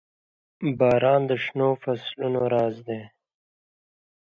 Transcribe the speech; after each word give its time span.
•باران 0.79 1.21
د 1.29 1.31
شنو 1.43 1.69
فصلونو 1.83 2.41
راز 2.53 2.75
دی. 2.87 3.01